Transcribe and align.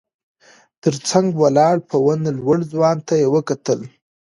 تر 0.83 0.93
څنګ 1.09 1.27
ولاړ 1.43 1.75
په 1.89 1.95
ونه 2.05 2.29
لوړ 2.39 2.57
ځوان 2.71 2.97
ته 3.07 3.13
يې 3.21 3.27
وکتل. 3.35 3.79